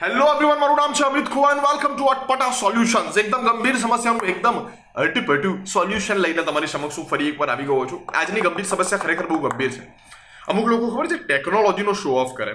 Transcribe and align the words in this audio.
Hello 0.00 0.26
everyone 0.32 0.60
મારું 0.62 0.76
નામ 0.78 0.92
છે 0.94 1.04
Amit 1.04 1.30
Khuvan 1.30 1.60
welcome 1.62 1.94
to 1.94 2.04
Atpata 2.10 2.50
solutions 2.58 3.16
એકદમ 3.22 3.46
ગંભીર 3.46 3.78
સમસ્યાનું 3.84 4.28
એકદમ 4.32 4.58
અટપટું 5.04 5.56
સોલ્યુશન 5.72 6.20
લઈને 6.24 6.42
તમારી 6.48 6.70
સમક્ષ 6.74 6.98
હું 6.98 7.08
ફરી 7.12 7.30
એકવાર 7.30 7.50
આવી 7.54 7.66
ગયો 7.70 7.86
છું. 7.92 8.04
આજની 8.20 8.44
ગંભીર 8.46 8.68
સમસ્યા 8.72 9.02
ખરેખર 9.04 9.26
બહુ 9.30 9.38
ગંભીર 9.38 9.72
છે. 9.72 9.82
અમુક 10.48 10.68
લોકો 10.72 10.90
ખબર 10.92 11.08
છે 11.08 11.18
ટેકનોલોજીનો 11.24 11.94
શો 12.02 12.14
ઓફ 12.20 12.34
કરે. 12.36 12.54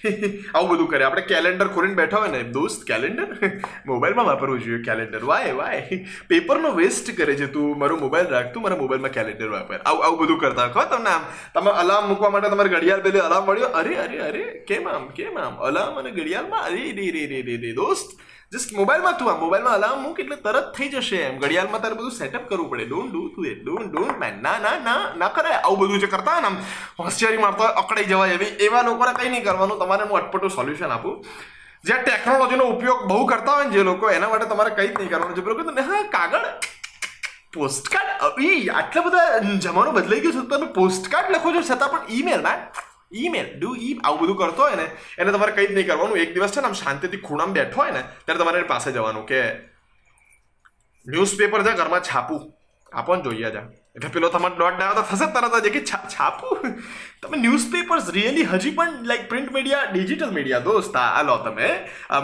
આવું 0.54 0.68
બધું 0.70 0.88
કરે. 0.88 1.04
આપણે 1.04 1.20
કેલેન્ડર 1.22 1.68
ખોલીને 1.68 1.94
બેઠા 1.94 2.16
હોય 2.16 2.28
ને, 2.28 2.42
દોસ્ત 2.42 2.84
કેલેન્ડર 2.84 3.28
મોબાઈલમાં 3.86 4.26
વાપરવું 4.26 4.60
જોઈએ 4.60 4.82
કેલેન્ડર 4.82 5.22
વાય 5.24 5.52
વાય 5.52 6.04
પેપરનો 6.28 6.70
વેસ્ટ 6.70 7.16
કરે 7.16 7.36
છે 7.36 7.46
તું. 7.46 7.78
મારો 7.78 7.96
મોબાઈલ 7.96 8.26
રાખ 8.26 8.52
તું, 8.54 8.62
મારા 8.62 8.76
મોબાઈલમાં 8.76 9.10
કેલેન્ડર 9.10 9.48
વાપર. 9.48 9.80
આવું 9.84 10.04
આવું 10.04 10.18
બધું 10.18 10.38
કરતા 10.38 10.68
ખો 10.68 10.84
તમને 10.84 11.10
આમ? 11.10 11.22
તમે 11.54 11.70
અલાર્મ 11.70 12.08
મૂકવા 12.08 12.30
માટે 12.30 12.48
તમારે 12.48 12.68
ઘડિયાળ 12.68 13.00
પેલે 13.00 13.18
અલાર્મ 13.18 13.46
મળ્યો 13.46 13.68
અરે 13.68 13.94
અરે 13.96 14.18
અરે. 14.18 14.64
કેમ 14.66 14.88
આમ? 14.88 15.08
કેમ 15.08 15.38
આમ? 15.38 15.56
અલાર્મ 15.56 15.94
અને 15.94 16.10
ઘડિયાળમાં? 16.10 16.62
અરે 16.64 16.92
રે 16.92 17.10
રે 17.10 17.42
રે 17.42 17.56
રે 17.56 17.72
દોસ્ત 17.72 18.20
જસ્ટ 18.52 18.72
મોબાઈલમાં 18.76 19.14
તું 19.18 19.28
આ 19.32 19.36
મોબાઈલમાં 19.42 19.74
અલાર્મ 19.74 20.00
મૂક 20.02 20.18
એટલે 20.20 20.36
તરત 20.36 20.66
થઈ 20.76 20.88
જશે. 20.88 21.18
એમ 21.28 21.36
ઘડિયાળમાં 21.38 21.82
તારે 21.82 21.94
બધું 21.94 22.10
સેટઅપ 22.10 22.42
કરવું 22.48 22.68
પડે. 22.70 22.84
Don't 22.84 23.12
do 23.12 23.22
to 23.28 23.44
a. 23.50 23.54
Don't 23.54 23.92
don't 23.92 24.18
man 24.18 24.42
ના 24.42 24.58
ના 24.58 24.74
ના 24.88 24.98
ના 25.16 25.28
કરાય. 25.28 25.60
આવું 25.60 25.78
બધું 25.78 26.02
જે 26.02 26.06
કરતા 26.06 26.34
આમ, 26.48 26.58
હોશિયારી 26.98 27.38
મારતા 27.38 27.70
અકડાઈ 27.82 28.04
જવાય 28.04 28.32
એવી, 28.32 28.50
એવા 28.66 28.82
લોકોને 28.82 29.12
કંઈ 29.12 29.28
નહીં 29.28 29.44
કરવાનું. 29.44 29.78
તમારે 29.78 30.04
હું 30.04 30.18
અટપટું 30.18 30.50
સોલ્યુશન 30.50 30.94
આપું. 30.98 31.24
જે 31.84 31.98
ટેકનોલોજીનો 32.02 32.64
ઉપયોગ 32.64 33.00
બહુ 33.06 33.24
કરતા 33.26 33.52
હોય 33.52 33.64
ને 33.64 33.70
જે 33.70 33.82
લોકો, 33.82 34.10
એના 34.10 34.28
માટે 34.28 34.44
તમારે 34.44 34.70
કંઈ 34.70 34.88
જ 34.88 34.98
નહીં 34.98 35.08
કરવાનું. 35.08 35.44
પેલો 35.44 35.54
કહે 35.72 35.88
હા, 35.90 36.04
કાગળ 36.10 36.46
પોસ્ટકાર્ડ 37.54 38.40
ઈ 38.40 38.68
આટલા 38.68 39.02
બધા 39.02 39.38
જમાનો 39.64 39.90
બદલાઈ 39.92 40.20
ગયો 40.20 40.32
છે 40.32 40.42
તો 40.44 40.56
તમે 40.56 40.66
પોસ્ટકાર્ડ 40.66 41.30
લખો 41.30 41.52
છો 41.52 41.62
છતાં 41.70 41.90
પણ 41.90 42.16
ઈમેલ 42.18 42.40
ના 42.40 42.58
ઈમેલ 43.14 43.58
ડુ 43.58 43.76
ઈ 43.76 43.98
આવું 44.04 44.20
બધું 44.20 44.36
કરતો 44.36 44.62
હોય 44.62 44.76
ને, 44.76 44.86
એને 45.18 45.32
તમારે 45.32 45.52
કંઈ 45.52 45.66
જ 45.66 45.72
નહીં 45.72 45.86
કરવાનું. 45.86 46.18
એક 46.18 46.34
દિવસ 46.34 46.52
છે 46.52 46.60
ને, 46.60 46.66
આમ 46.66 46.72
શાંતિથી 46.72 47.16
ખૂણામાં 47.16 47.54
બેઠો 47.54 47.80
હોય 47.80 47.90
ને, 47.90 48.02
ત્યારે 48.24 48.40
તમારે 48.40 48.62
પાસે 48.62 48.92
જવાનું 48.92 49.26
કે 49.26 49.40
ન્યૂઝપેપર 51.06 51.62
છે 51.62 51.76
ઘરમાં 51.76 52.00
છાપું. 52.00 52.52
આપો 52.92 53.16
ને 53.16 53.22
જોઈએ 53.22 53.50
છે. 53.54 53.62
એટલે 53.96 54.10
પેલો 54.14 54.28
તમારે 54.34 54.56
દોટ 54.60 54.76
ડાયો 54.76 54.94
તો 54.98 55.02
થશે 55.08 55.26
તરત 55.34 55.56
જ. 55.64 55.72
કે 55.74 55.80
છાપું? 56.14 56.58
તમે 57.22 57.36
ન્યૂઝપેપર્સ 57.38 58.06
રિયલી 58.16 58.46
હજી 58.52 58.72
પણ 58.78 59.06
like 59.10 59.28
print 59.28 59.52
media 59.52 59.90
digital 59.92 60.32
media 60.36 60.66
દોસ્ત, 60.68 60.96
આ 60.96 61.22
લો 61.28 61.36
તમે 61.46 61.68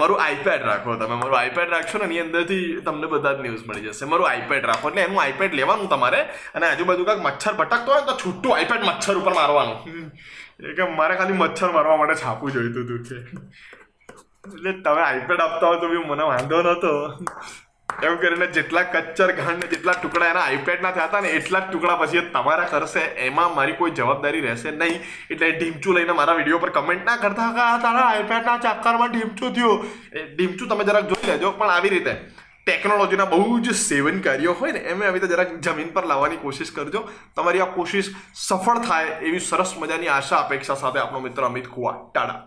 મારું 0.00 0.22
આઈપેડ 0.24 0.62
રાખો 0.70 0.96
તમે. 1.02 1.16
મારું 1.22 1.38
આઈપેડ 1.38 1.74
રાખશો 1.74 1.98
ને, 1.98 2.04
એની 2.04 2.22
અંદરથી 2.26 2.66
તમને 2.86 3.06
બધા 3.14 3.32
જ 3.32 3.46
ન્યૂઝ 3.46 3.64
મળી 3.68 3.86
જશે. 3.88 4.10
મારું 4.12 4.28
આઈપેડ 4.30 4.64
રાખો. 4.72 4.88
એટલે 4.90 5.06
એનું 5.08 5.22
આઈપેડ 5.22 5.58
લેવાનું 5.60 5.88
તમારે 5.94 6.20
અને 6.56 6.66
આજુબાજુ 6.66 7.08
કાંઈક 7.10 7.26
મચ્છર 7.28 7.54
ભટકતો 7.60 7.92
હોય 7.92 8.06
તો 8.10 8.18
છૂટું 8.24 8.56
આઈપેડ 8.56 8.88
મચ્છર 8.90 9.16
ઉપર 9.22 9.34
મારવાનું. 9.40 9.78
એ 10.66 10.72
કે 10.76 10.84
મારે 10.98 11.14
ખાલી 11.16 11.40
મચ્છર 11.42 11.70
મારવા 11.72 11.96
માટે 12.02 12.14
છાપું 12.24 12.52
જોઈતું 12.52 12.84
હતું 12.84 13.00
છે 13.08 13.16
એટલે 14.54 14.72
તમે 14.84 15.02
આઈપેડ 15.02 15.40
આપતા 15.40 15.68
હોય 15.68 15.80
તો 15.82 15.88
બી 15.88 16.04
મને 16.10 16.24
વાંધો 16.30 16.62
નહોતો 16.62 16.92
એમ 18.02 18.16
કરીને 18.18 18.46
જેટલા 18.54 18.84
કચ્ચર 18.94 19.30
ઘાણ 19.36 19.60
જેટલા 19.72 19.94
ટુકડા 19.98 20.30
એના 20.30 20.44
આઈપેડના 20.46 20.92
થયા 20.96 21.20
ને 21.24 21.28
એટલા 21.36 21.60
ટુકડા 21.68 21.96
પછી 22.00 22.22
તમારા 22.32 22.66
કરશે 22.72 23.04
એમાં 23.26 23.54
મારી 23.58 23.76
કોઈ 23.78 23.94
જવાબદારી 23.98 24.42
રહેશે 24.46 24.70
નહીં. 24.70 24.98
એટલે 25.30 25.52
ઢીમચું 25.52 25.94
લઈને 25.98 26.16
મારા 26.18 26.34
વીડિયો 26.38 26.58
પર 26.64 26.72
કમેન્ટ 26.78 27.06
ના 27.10 27.18
કરતા 27.22 27.52
કે 27.58 27.62
આ 27.66 27.78
તારા 27.84 28.08
આઈપેડના 28.08 28.58
ચક્કરમાં 28.64 29.14
ઢીમચું 29.14 29.54
થયું. 29.54 29.86
ઢીમચું 30.34 30.68
તમે 30.68 30.84
જરાક 30.90 31.08
જોઈ 31.12 31.30
લેજો, 31.30 31.52
પણ 31.52 31.70
આવી 31.76 31.92
રીતે 31.94 32.12
ટેકનોલોજીના 32.66 33.28
બહુ 33.32 33.60
જ 33.60 33.74
સેવનકારીઓ 33.80 34.52
હોય 34.60 34.72
ને, 34.72 34.82
એમ 34.92 35.02
આવી 35.02 35.20
રીતે 35.20 35.32
જરાક 35.34 35.54
જમીન 35.68 35.94
પર 35.94 36.04
લાવવાની 36.10 36.42
કોશિશ 36.44 36.74
કરજો. 36.76 37.02
તમારી 37.36 37.64
આ 37.64 37.70
કોશિશ 37.78 38.10
સફળ 38.34 38.84
થાય 38.88 39.16
એવી 39.30 39.40
સરસ 39.48 39.74
મજાની 39.78 40.12
આશા, 40.18 40.42
અપેક્ષા 40.44 40.78
સાથે 40.84 41.02
આપણો 41.04 41.24
મિત્ર 41.28 41.48
અમિત 41.48 41.72
કુવા 41.76 41.96
ટાડા 42.12 42.38